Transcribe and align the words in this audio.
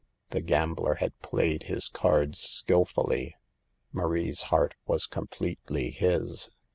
The 0.31 0.41
gambler 0.41 0.95
had 0.95 1.15
played 1.21 1.61
his 1.65 1.87
cards 1.87 2.39
skillfully. 2.39 3.35
Marie's 3.93 4.41
heart 4.49 4.73
was 4.87 5.05
completely 5.05 5.91
his. 5.91 6.49